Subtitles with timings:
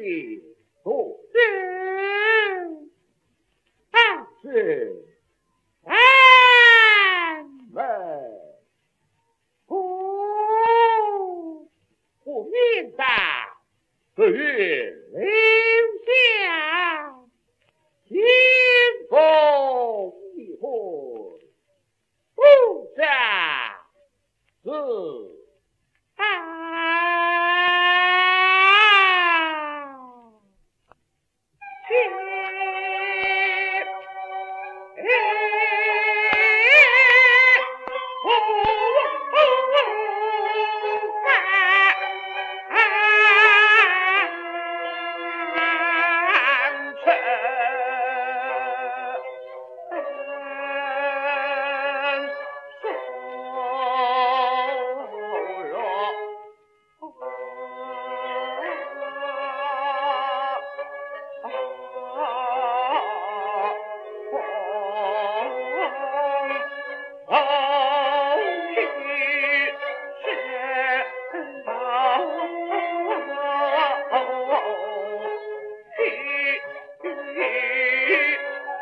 [0.00, 0.42] 妻
[0.82, 2.90] 不争，
[3.90, 5.04] 但是
[5.84, 7.84] 俺们。
[9.66, 9.74] 不
[12.22, 13.04] 不明大，
[14.14, 14.94] 不愿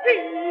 [0.04, 0.43] Sì.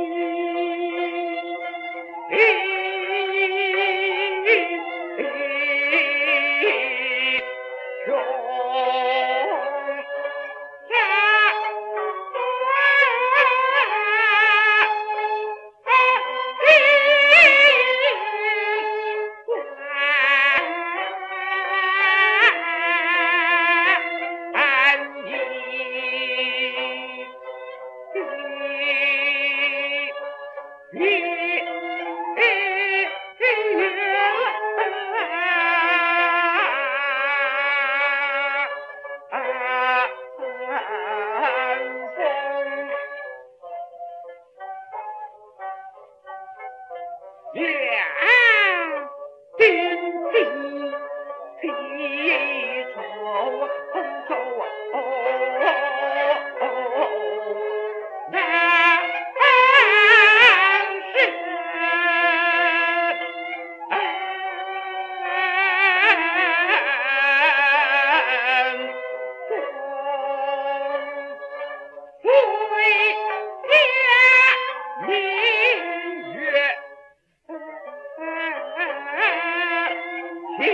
[80.59, 80.67] 一一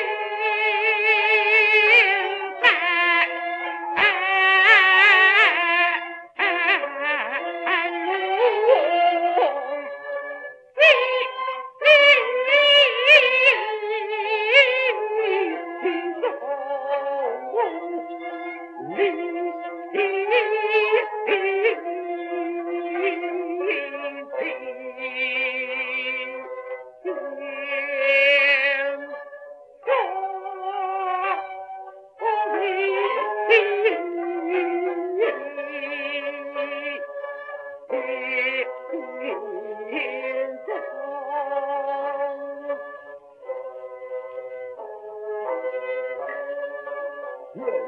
[18.95, 19.32] 一一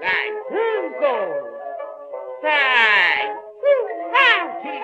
[0.02, 1.28] lại thương cổ
[2.44, 4.80] tại phương cao chỉ